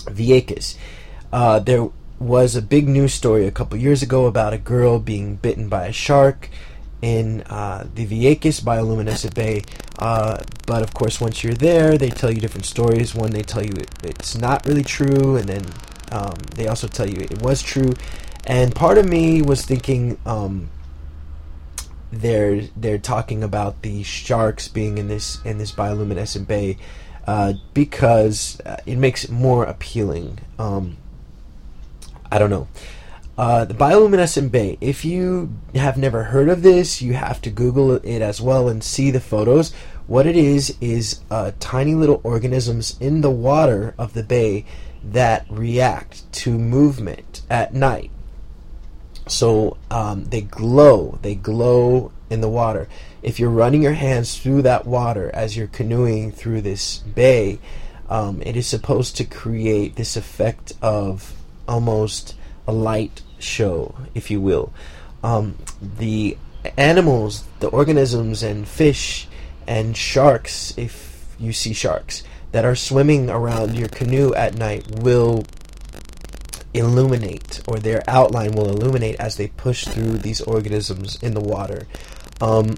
Vieques. 0.07 0.77
Uh, 1.33 1.61
there 1.61 1.89
was 2.19 2.55
a 2.55 2.63
big 2.63 2.89
news 2.89 3.15
story 3.15 3.47
a 3.47 3.51
couple 3.51 3.77
years 3.79 4.03
ago 4.03 4.27
about 4.27 4.53
a 4.53 4.59
girl 4.59 4.99
being 4.99 5.37
bitten 5.37 5.69
by 5.69 5.87
a 5.87 5.93
shark 5.93 6.49
in 7.01 7.43
uh, 7.43 7.87
the 7.95 8.07
Vieques 8.07 8.61
bioluminescent 8.61 9.35
bay. 9.35 9.63
Uh, 9.99 10.39
but 10.67 10.83
of 10.83 10.95
course, 10.95 11.21
once 11.21 11.43
you're 11.45 11.55
there, 11.55 11.97
they 11.97 12.11
tell 12.11 12.31
you 12.31 12.41
different 12.41 12.65
stories. 12.65 13.15
One, 13.15 13.31
they 13.31 13.43
tell 13.43 13.63
you 13.63 13.73
it, 13.77 13.91
it's 14.03 14.37
not 14.37 14.67
really 14.67 14.85
true, 14.85 15.37
and 15.37 15.49
then 15.49 15.65
um, 16.13 16.35
they 16.55 16.69
also 16.69 16.87
tell 16.87 17.09
you 17.09 17.17
it 17.21 17.43
was 17.43 17.63
true, 17.63 17.93
and 18.47 18.75
part 18.75 18.99
of 18.99 19.09
me 19.09 19.43
was 19.43 19.65
thinking 19.65 20.19
um, 20.27 20.71
they're 22.13 22.63
they're 22.77 22.99
talking 22.99 23.43
about 23.43 23.83
the 23.83 24.03
sharks 24.03 24.69
being 24.69 24.99
in 24.99 25.09
this 25.09 25.43
in 25.45 25.59
this 25.59 25.73
bioluminescent 25.73 26.47
bay 26.47 26.77
uh, 27.27 27.55
because 27.73 28.61
uh, 28.67 28.77
it 28.85 28.97
makes 28.97 29.25
it 29.25 29.31
more 29.31 29.65
appealing. 29.65 30.39
Um, 30.59 30.99
I 32.31 32.39
don't 32.39 32.51
know. 32.51 32.69
Uh, 33.39 33.65
the 33.65 33.75
bioluminescent 33.75 34.51
bay. 34.51 34.77
If 34.81 35.05
you 35.05 35.55
have 35.75 35.97
never 35.97 36.25
heard 36.25 36.49
of 36.49 36.63
this, 36.63 37.01
you 37.01 37.15
have 37.15 37.41
to 37.43 37.51
Google 37.51 37.93
it 37.93 38.23
as 38.23 38.41
well 38.41 38.69
and 38.69 38.85
see 38.85 39.11
the 39.11 39.21
photos. 39.21 39.73
What 40.07 40.27
it 40.27 40.37
is 40.37 40.77
is 40.81 41.21
uh, 41.31 41.53
tiny 41.59 41.95
little 41.95 42.21
organisms 42.25 42.99
in 43.01 43.23
the 43.23 43.31
water 43.31 43.95
of 43.97 44.13
the 44.13 44.23
bay 44.23 44.67
that 45.05 45.47
react 45.51 46.31
to 46.33 46.59
movement 46.59 47.43
at 47.51 47.75
night. 47.75 48.11
So 49.29 49.77
um, 49.91 50.25
they 50.25 50.43
glow, 50.43 51.19
they 51.23 51.35
glow 51.35 52.13
in 52.29 52.41
the 52.41 52.49
water. 52.49 52.89
If 53.23 53.39
you're 53.39 53.51
running 53.51 53.83
your 53.83 53.93
hands 53.93 54.39
through 54.39 54.63
that 54.63 54.87
water 54.87 55.31
as 55.33 55.57
you're 55.57 55.69
canoeing 55.69 56.33
through 56.33 56.63
this 56.63 56.99
bay, 56.99 57.59
um, 58.09 58.43
it 58.43 58.57
is 58.57 58.67
supposed 58.67 59.17
to 59.17 59.25
create 59.25 59.97
this 59.97 60.17
effect 60.17 60.73
of 60.83 61.35
almost 61.69 62.35
a 62.67 62.73
light 62.73 63.23
show, 63.39 63.95
if 64.15 64.31
you 64.31 64.41
will. 64.41 64.73
Um, 65.23 65.57
the 65.81 66.37
animals, 66.77 67.45
the 67.61 67.69
organisms 67.69 68.43
and 68.43 68.67
fish 68.67 69.29
and 69.67 69.97
sharks, 69.97 70.77
if 70.77 71.35
you 71.39 71.53
see 71.53 71.73
sharks, 71.73 72.23
that 72.53 72.65
are 72.65 72.77
swimming 72.77 73.29
around 73.29 73.75
your 73.77 73.89
canoe 73.89 74.35
at 74.35 74.55
night 74.55 74.87
will 75.01 75.45
illuminate, 76.75 77.61
or 77.67 77.79
their 77.79 78.03
outline 78.09 78.53
will 78.53 78.69
illuminate 78.69 79.17
as 79.17 79.37
they 79.37 79.49
push 79.49 79.87
through 79.87 80.19
these 80.19 80.41
organisms 80.43 81.19
in 81.23 81.35
the 81.35 81.41
water. 81.41 81.87
Um, 82.41 82.77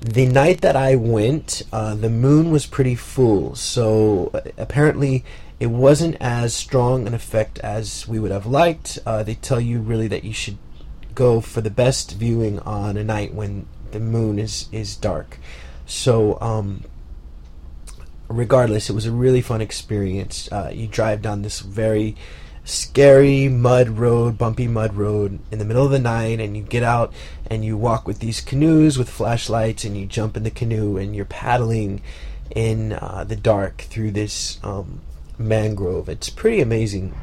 the 0.00 0.26
night 0.26 0.60
that 0.60 0.76
I 0.76 0.96
went, 0.96 1.62
uh, 1.72 1.94
the 1.94 2.10
moon 2.10 2.50
was 2.50 2.66
pretty 2.66 2.94
full, 2.94 3.54
so 3.54 4.30
uh, 4.34 4.40
apparently 4.58 5.24
it 5.60 5.68
wasn't 5.68 6.16
as 6.20 6.52
strong 6.52 7.06
an 7.06 7.14
effect 7.14 7.58
as 7.60 8.06
we 8.06 8.18
would 8.18 8.30
have 8.30 8.46
liked. 8.46 8.98
Uh, 9.06 9.22
they 9.22 9.36
tell 9.36 9.60
you 9.60 9.80
really 9.80 10.08
that 10.08 10.24
you 10.24 10.32
should 10.32 10.58
go 11.14 11.40
for 11.40 11.60
the 11.60 11.70
best 11.70 12.12
viewing 12.12 12.58
on 12.60 12.96
a 12.96 13.04
night 13.04 13.32
when 13.32 13.66
the 13.92 14.00
moon 14.00 14.38
is 14.38 14.68
is 14.72 14.96
dark. 14.96 15.38
So, 15.86 16.38
um, 16.40 16.84
regardless, 18.28 18.88
it 18.88 18.94
was 18.94 19.06
a 19.06 19.12
really 19.12 19.40
fun 19.40 19.60
experience. 19.60 20.50
Uh, 20.50 20.70
you 20.72 20.86
drive 20.86 21.22
down 21.22 21.42
this 21.42 21.60
very 21.60 22.16
scary 22.64 23.48
mud 23.48 23.90
road, 23.90 24.38
bumpy 24.38 24.66
mud 24.66 24.94
road 24.94 25.38
in 25.50 25.58
the 25.58 25.64
middle 25.64 25.84
of 25.84 25.90
the 25.90 25.98
night, 25.98 26.40
and 26.40 26.56
you 26.56 26.62
get 26.62 26.82
out 26.82 27.12
and 27.46 27.64
you 27.64 27.76
walk 27.76 28.06
with 28.06 28.20
these 28.20 28.40
canoes 28.40 28.96
with 28.98 29.10
flashlights, 29.10 29.84
and 29.84 29.96
you 29.96 30.06
jump 30.06 30.36
in 30.36 30.42
the 30.42 30.50
canoe 30.50 30.96
and 30.96 31.14
you're 31.14 31.24
paddling 31.24 32.00
in 32.54 32.92
uh, 32.92 33.24
the 33.26 33.36
dark 33.36 33.82
through 33.82 34.10
this 34.10 34.58
um, 34.62 35.00
mangrove. 35.38 36.08
It's 36.08 36.30
pretty 36.30 36.60
amazing, 36.60 37.14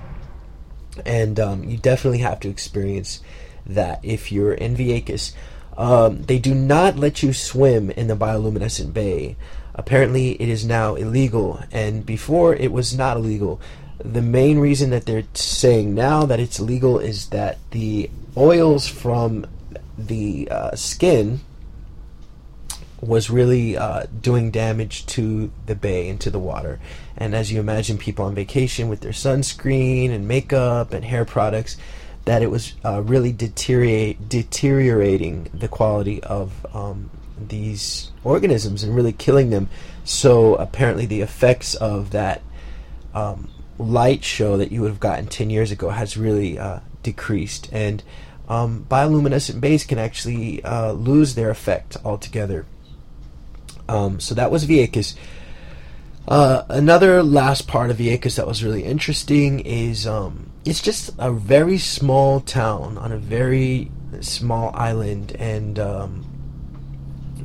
and 1.06 1.40
um, 1.40 1.64
you 1.64 1.78
definitely 1.78 2.20
have 2.20 2.40
to 2.42 2.50
experience 2.50 3.22
that 3.66 4.00
if 4.04 4.32
you're 4.32 4.54
in 4.54 4.76
Vieques. 4.76 5.34
Um, 5.78 6.24
they 6.24 6.38
do 6.38 6.54
not 6.54 6.98
let 6.98 7.24
you 7.24 7.34
swim 7.34 7.92
in 7.92 8.08
the 8.08 8.16
bioluminescent 8.16 8.94
bay. 8.94 9.38
Apparently, 9.74 10.32
it 10.42 10.50
is 10.50 10.66
now 10.66 10.96
illegal, 10.96 11.64
and 11.72 12.06
before 12.06 12.54
it 12.54 12.72
was 12.72 12.96
not 12.96 13.18
illegal 13.18 13.62
the 14.04 14.22
main 14.22 14.60
reason 14.60 14.90
that 14.92 15.06
they're 15.06 15.24
saying 15.34 15.94
now 15.94 16.26
that 16.26 16.40
it's 16.40 16.60
legal 16.60 17.00
is 17.00 17.28
that 17.30 17.58
the 17.72 18.10
oils 18.36 18.88
from 18.88 19.46
the 19.98 20.48
uh, 20.50 20.76
skin 20.76 21.40
was 23.00 23.30
really 23.30 23.76
uh, 23.76 24.06
doing 24.22 24.52
damage 24.52 25.06
to 25.08 25.52
the 25.66 25.76
bay 25.76 26.08
and 26.10 26.22
to 26.22 26.30
the 26.30 26.40
water. 26.40 26.80
And 27.18 27.36
as 27.36 27.52
you 27.52 27.60
imagine, 27.60 27.98
people 27.98 28.26
on 28.26 28.36
vacation 28.36 28.90
with 28.90 29.02
their 29.02 29.12
sunscreen 29.12 30.12
and 30.12 30.28
makeup 30.28 30.94
and 30.94 31.04
hair 31.04 31.26
products, 31.26 31.78
that 32.26 32.42
it 32.42 32.52
was 32.52 32.74
uh, 32.86 33.02
really 33.02 33.32
deteriorate, 33.32 34.30
deteriorating 34.30 35.50
the 35.54 35.68
quality 35.68 36.22
of 36.24 36.66
um, 36.76 37.10
these 37.48 38.12
organisms 38.24 38.84
and 38.84 38.96
really 38.96 39.14
killing 39.14 39.50
them. 39.50 39.70
So 40.04 40.56
apparently, 40.56 41.06
the 41.06 41.22
effects 41.22 41.76
of 41.76 42.12
that 42.12 42.42
um, 43.14 43.50
light 43.78 44.24
show 44.24 44.58
that 44.58 44.72
you 44.72 44.82
would 44.82 44.90
have 44.90 45.00
gotten 45.00 45.28
10 45.28 45.50
years 45.50 45.72
ago 45.72 45.90
has 45.90 46.18
really 46.18 46.58
uh, 46.60 46.80
decreased. 47.04 47.70
And 47.72 48.04
um, 48.48 48.86
bioluminescent 48.90 49.62
bays 49.62 49.84
can 49.84 49.98
actually 49.98 50.64
uh, 50.64 50.92
lose 50.92 51.36
their 51.36 51.50
effect 51.50 51.98
altogether. 52.04 52.66
Um, 53.88 54.20
so 54.20 54.36
that 54.36 54.52
was 54.52 54.66
Vieques. 54.66 55.16
Uh, 56.28 56.64
another 56.70 57.24
last 57.24 57.68
part 57.68 57.90
of 57.90 57.98
Vieques 57.98 58.36
that 58.36 58.48
was 58.48 58.64
really 58.64 58.84
interesting 58.84 59.60
is 59.62 60.06
um, 60.06 60.52
it's 60.66 60.82
just 60.82 61.10
a 61.18 61.32
very 61.32 61.78
small 61.78 62.40
town 62.40 62.98
on 62.98 63.12
a 63.12 63.18
very 63.18 63.92
small 64.20 64.72
island, 64.76 65.36
and 65.40 65.80
um, 65.80 66.26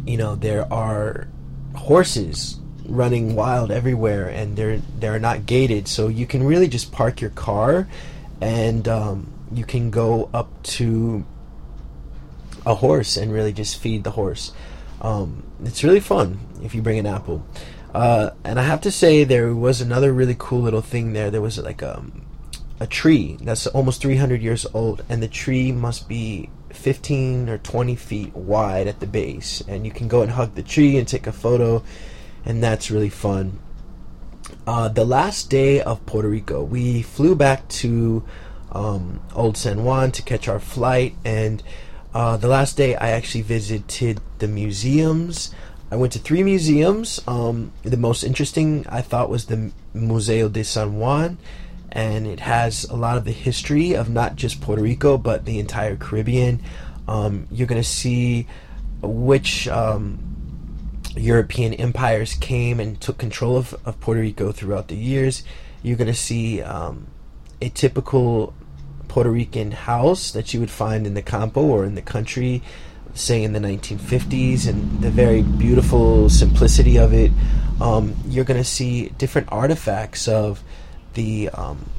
you 0.07 0.17
know 0.17 0.35
there 0.35 0.71
are 0.73 1.27
horses 1.75 2.61
running 2.85 3.35
wild 3.35 3.71
everywhere, 3.71 4.29
and 4.29 4.57
they're 4.57 4.79
they're 4.99 5.19
not 5.19 5.47
gated, 5.47 5.89
so 5.89 6.09
you 6.09 6.27
can 6.27 6.43
really 6.43 6.69
just 6.69 6.93
park 6.93 7.21
your 7.21 7.31
car, 7.31 7.89
and 8.41 8.87
um, 8.89 9.33
you 9.53 9.65
can 9.65 9.91
go 9.91 10.29
up 10.35 10.63
to 10.63 11.25
a 12.67 12.75
horse 12.75 13.17
and 13.17 13.33
really 13.33 13.53
just 13.53 13.79
feed 13.79 14.05
the 14.05 14.11
horse. 14.11 14.53
Um, 15.01 15.45
it's 15.65 15.83
really 15.83 16.01
fun 16.01 16.41
if 16.63 16.75
you 16.75 16.83
bring 16.83 16.99
an 16.99 17.07
apple. 17.07 17.45
Uh, 17.97 18.31
and 18.45 18.61
I 18.61 18.63
have 18.63 18.81
to 18.83 18.91
say, 18.91 19.25
there 19.25 19.55
was 19.55 19.81
another 19.81 20.13
really 20.13 20.37
cool 20.39 20.63
little 20.63 20.83
thing 20.83 21.13
there. 21.13 21.31
There 21.31 21.41
was 21.41 21.59
like 21.59 21.83
a, 21.83 21.99
um, 21.99 22.27
a 22.79 22.87
tree 22.87 23.39
that's 23.41 23.67
almost 23.67 24.03
300 24.03 24.43
years 24.43 24.67
old, 24.75 25.03
and 25.09 25.23
the 25.23 25.29
tree 25.29 25.73
must 25.73 26.09
be 26.09 26.51
15 26.71 27.49
or 27.49 27.59
20 27.59 27.97
feet 27.97 28.35
wide 28.37 28.87
at 28.87 29.01
the 29.01 29.07
base. 29.07 29.63
And 29.67 29.87
you 29.87 29.93
can 29.93 30.09
go 30.09 30.21
and 30.21 30.31
hug 30.31 30.55
the 30.55 30.63
tree 30.63 30.99
and 30.99 31.09
take 31.09 31.27
a 31.27 31.33
photo 31.33 31.83
and 32.47 32.63
that's 32.63 32.91
really 32.91 33.11
fun. 33.11 33.59
Uh, 34.67 34.89
the 34.89 35.05
last 35.05 35.51
day 35.51 35.83
of 35.83 36.07
Puerto 36.07 36.29
Rico, 36.29 36.63
we 36.63 37.03
flew 37.03 37.35
back 37.35 37.69
to 37.69 38.25
um, 38.73 39.21
Old 39.35 39.57
San 39.57 39.85
Juan 39.85 40.13
to 40.13 40.23
catch 40.23 40.49
our 40.49 40.61
flight, 40.61 41.15
and 41.25 41.63
uh, 42.15 42.37
the 42.37 42.49
last 42.49 42.77
day 42.77 42.95
I 42.95 43.11
actually 43.11 43.43
visited 43.43 44.21
the 44.39 44.47
museums. 44.47 45.53
I 45.91 45.97
went 45.97 46.13
to 46.15 46.19
three 46.19 46.43
museums. 46.43 47.21
Um, 47.29 47.73
the 47.83 47.97
most 47.97 48.25
interesting 48.25 48.85
I 48.89 49.03
thought 49.03 49.31
was 49.31 49.47
the 49.47 49.71
Museo 49.95 50.49
de 50.49 50.65
San 50.65 50.99
Juan, 50.99 51.39
and 51.93 52.27
it 52.27 52.41
has 52.41 52.85
a 52.85 52.97
lot 52.97 53.17
of 53.17 53.25
the 53.25 53.33
history 53.33 53.95
of 53.95 54.11
not 54.11 54.37
just 54.37 54.61
Puerto 54.61 54.83
Rico 54.83 55.17
but 55.17 55.45
the 55.45 55.59
entire 55.59 55.97
Caribbean. 55.97 56.63
Um, 57.07 57.47
you're 57.51 57.69
going 57.69 57.81
to 57.81 57.89
see 57.89 58.49
which 59.01 59.69
um, 59.69 60.19
European 61.17 61.75
empires 61.75 62.35
came 62.35 62.81
and 62.81 63.01
took 63.01 63.19
control 63.19 63.57
of, 63.57 63.75
of 63.85 64.01
Puerto 64.01 64.21
Rico 64.21 64.53
throughout 64.53 64.89
the 64.89 64.97
years. 64.97 65.45
You're 65.83 65.97
going 65.97 66.09
to 66.09 66.15
see 66.15 66.63
um, 66.63 67.07
a 67.61 67.69
typical 67.69 68.55
Puerto 69.09 69.31
Rican 69.31 69.71
house 69.71 70.33
that 70.33 70.53
you 70.53 70.61
would 70.61 70.71
find 70.71 71.07
in 71.07 71.15
the 71.15 71.23
campo 71.23 71.63
or 71.63 71.85
in 71.85 71.95
the 71.95 72.03
country, 72.03 72.63
say 73.17 73.43
in 73.43 73.53
the 73.53 73.61
1950s, 73.61 74.69
and 74.69 75.01
the 75.01 75.11
very 75.11 75.43
beautiful 75.43 76.29
simplicity 76.29 76.99
of 76.99 77.13
it. 77.13 77.33
Um, 77.81 78.17
you're 78.27 78.45
going 78.45 78.61
to 78.61 78.69
see 78.69 79.11
different 79.11 79.49
artifacts 79.51 80.29
of 80.29 80.63
the 81.15 81.49
um, 81.51 81.91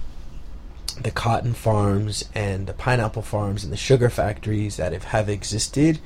the 1.02 1.12
cotton 1.12 1.54
farms 1.54 2.28
and 2.34 2.66
the 2.66 2.74
pineapple 2.74 3.22
farms 3.22 3.64
and 3.64 3.72
the 3.72 3.78
sugar 3.78 4.10
factories 4.10 4.78
that 4.78 4.94
have, 4.94 5.04
have 5.06 5.30
existed 5.30 6.00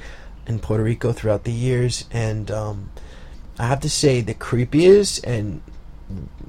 in 0.45 0.59
Puerto 0.59 0.83
Rico 0.83 1.13
throughout 1.13 1.43
the 1.43 1.51
years, 1.51 2.05
and 2.11 2.49
um, 2.51 2.91
I 3.59 3.67
have 3.67 3.79
to 3.81 3.89
say 3.89 4.21
the 4.21 4.33
creepiest 4.33 5.23
and 5.23 5.61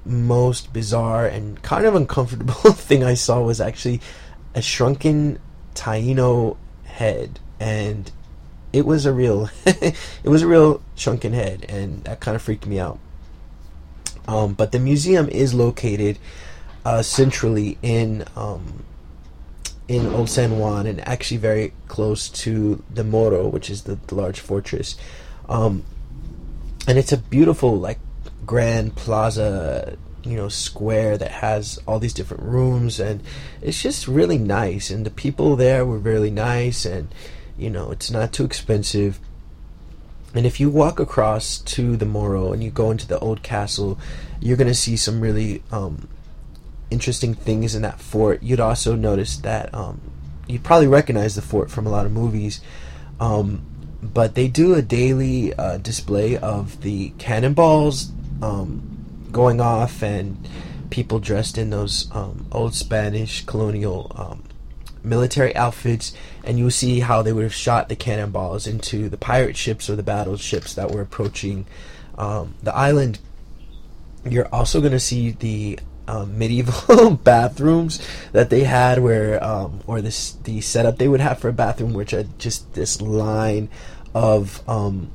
most 0.04 0.72
bizarre 0.72 1.26
and 1.26 1.62
kind 1.62 1.86
of 1.86 1.94
uncomfortable 1.94 2.54
thing 2.72 3.04
I 3.04 3.14
saw 3.14 3.40
was 3.40 3.60
actually 3.60 4.00
a 4.54 4.62
shrunken 4.62 5.38
Taino 5.74 6.56
head, 6.84 7.38
and 7.60 8.10
it 8.72 8.86
was 8.86 9.06
a 9.06 9.12
real, 9.12 9.50
it 9.66 9.96
was 10.24 10.42
a 10.42 10.46
real 10.46 10.82
shrunken 10.96 11.32
head, 11.32 11.66
and 11.68 12.04
that 12.04 12.20
kind 12.20 12.34
of 12.34 12.42
freaked 12.42 12.66
me 12.66 12.78
out. 12.78 12.98
Um, 14.28 14.54
but 14.54 14.72
the 14.72 14.78
museum 14.78 15.28
is 15.28 15.52
located 15.52 16.18
uh, 16.84 17.02
centrally 17.02 17.78
in 17.82 18.24
um, 18.36 18.84
in 19.88 20.06
Old 20.06 20.30
San 20.30 20.58
Juan 20.58 20.86
and 20.86 21.06
actually 21.06 21.36
very 21.36 21.72
close 21.88 22.28
to 22.28 22.82
the 22.88 23.04
Morro, 23.04 23.48
which 23.48 23.68
is 23.68 23.82
the, 23.82 23.98
the 24.06 24.14
large 24.14 24.40
fortress. 24.40 24.96
Um, 25.48 25.84
and 26.86 26.98
it's 26.98 27.12
a 27.12 27.18
beautiful, 27.18 27.78
like, 27.78 27.98
grand 28.46 28.96
plaza, 28.96 29.96
you 30.24 30.36
know, 30.36 30.48
square 30.48 31.18
that 31.18 31.30
has 31.30 31.78
all 31.86 31.98
these 31.98 32.14
different 32.14 32.42
rooms, 32.42 32.98
and 32.98 33.22
it's 33.60 33.82
just 33.82 34.08
really 34.08 34.38
nice. 34.38 34.90
And 34.90 35.04
the 35.04 35.10
people 35.10 35.56
there 35.56 35.84
were 35.84 35.98
really 35.98 36.30
nice, 36.30 36.84
and 36.84 37.08
you 37.56 37.70
know, 37.70 37.90
it's 37.90 38.10
not 38.10 38.32
too 38.32 38.44
expensive. 38.44 39.18
And 40.34 40.46
if 40.46 40.60
you 40.60 40.70
walk 40.70 40.98
across 40.98 41.58
to 41.58 41.96
the 41.96 42.06
Morro 42.06 42.52
and 42.52 42.62
you 42.64 42.70
go 42.70 42.90
into 42.90 43.06
the 43.06 43.18
old 43.18 43.42
castle, 43.42 43.98
you're 44.40 44.56
going 44.56 44.68
to 44.68 44.74
see 44.74 44.96
some 44.96 45.20
really 45.20 45.62
um, 45.70 46.08
interesting 46.90 47.34
things 47.34 47.74
in 47.74 47.82
that 47.82 48.00
fort. 48.00 48.42
You'd 48.42 48.60
also 48.60 48.94
notice 48.94 49.36
that 49.38 49.72
um, 49.74 50.00
you'd 50.46 50.64
probably 50.64 50.86
recognize 50.86 51.34
the 51.34 51.42
fort 51.42 51.70
from 51.70 51.86
a 51.86 51.90
lot 51.90 52.06
of 52.06 52.12
movies. 52.12 52.60
Um, 53.20 53.66
but 54.02 54.34
they 54.34 54.48
do 54.48 54.74
a 54.74 54.82
daily 54.82 55.54
uh, 55.54 55.78
display 55.78 56.36
of 56.36 56.82
the 56.82 57.10
cannonballs 57.18 58.10
um, 58.40 59.28
going 59.30 59.60
off 59.60 60.02
and 60.02 60.48
people 60.90 61.20
dressed 61.20 61.56
in 61.56 61.70
those 61.70 62.10
um, 62.12 62.46
old 62.52 62.74
Spanish 62.74 63.44
colonial 63.46 64.10
um, 64.14 64.42
military 65.04 65.54
outfits, 65.56 66.12
and 66.44 66.58
you 66.58 66.64
will 66.64 66.70
see 66.70 67.00
how 67.00 67.22
they 67.22 67.32
would 67.32 67.44
have 67.44 67.54
shot 67.54 67.88
the 67.88 67.96
cannonballs 67.96 68.66
into 68.66 69.08
the 69.08 69.16
pirate 69.16 69.56
ships 69.56 69.88
or 69.88 69.96
the 69.96 70.02
battleships 70.02 70.74
that 70.74 70.90
were 70.90 71.00
approaching 71.00 71.66
um, 72.18 72.54
the 72.62 72.74
island. 72.74 73.18
You're 74.24 74.52
also 74.54 74.80
going 74.80 74.92
to 74.92 75.00
see 75.00 75.30
the 75.30 75.78
um, 76.06 76.38
medieval 76.38 77.10
bathrooms 77.16 78.06
that 78.32 78.50
they 78.50 78.64
had, 78.64 79.00
where 79.00 79.42
um, 79.42 79.80
or 79.86 80.00
this 80.00 80.32
the 80.44 80.60
setup 80.60 80.98
they 80.98 81.08
would 81.08 81.20
have 81.20 81.38
for 81.38 81.48
a 81.48 81.52
bathroom, 81.52 81.92
which 81.92 82.12
are 82.12 82.24
just 82.38 82.74
this 82.74 83.00
line 83.00 83.68
of 84.14 84.62
um, 84.68 85.10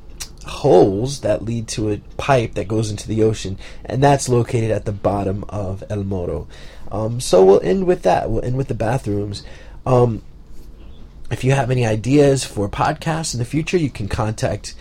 holes 0.48 1.20
that 1.20 1.44
lead 1.44 1.68
to 1.68 1.90
a 1.90 1.98
pipe 2.16 2.54
that 2.54 2.68
goes 2.68 2.90
into 2.90 3.06
the 3.06 3.22
ocean, 3.22 3.58
and 3.84 4.02
that's 4.02 4.28
located 4.28 4.70
at 4.70 4.84
the 4.84 4.92
bottom 4.92 5.44
of 5.48 5.84
El 5.88 6.04
Morro. 6.04 6.48
Um, 6.90 7.20
so 7.20 7.44
we'll 7.44 7.60
end 7.60 7.86
with 7.86 8.02
that. 8.02 8.30
We'll 8.30 8.44
end 8.44 8.56
with 8.56 8.68
the 8.68 8.74
bathrooms. 8.74 9.44
Um, 9.88 10.22
if 11.30 11.44
you 11.44 11.52
have 11.52 11.70
any 11.70 11.86
ideas 11.86 12.44
for 12.44 12.68
podcasts 12.68 13.32
in 13.34 13.38
the 13.38 13.44
future, 13.44 13.76
you 13.76 13.90
can 13.90 14.08
contact 14.08 14.74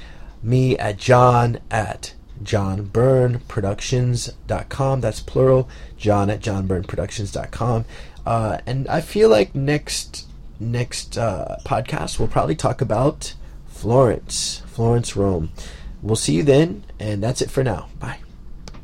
me 0.44 0.78
at 0.78 0.98
john 0.98 1.60
at 1.72 2.14
johnbyrneproductions.com. 2.44 5.02
That's 5.02 5.20
plural, 5.20 5.68
john 5.98 6.30
at 6.30 6.40
johnbyrneproductions.com. 6.42 7.86
Uh, 8.26 8.60
and 8.66 8.88
I 8.88 9.02
feel 9.02 9.28
like 9.30 9.54
next 9.56 10.26
next 10.60 11.18
uh, 11.18 11.58
podcast 11.66 12.20
we'll 12.20 12.28
probably 12.28 12.56
talk 12.56 12.82
about 12.82 13.34
Florence, 13.68 14.62
Florence, 14.68 15.16
Rome. 15.16 15.52
We'll 16.02 16.16
see 16.16 16.34
you 16.34 16.44
then, 16.44 16.84
and 17.00 17.24
that's 17.24 17.42
it 17.42 17.50
for 17.50 17.64
now. 17.64 17.88
Bye. 18.00 18.20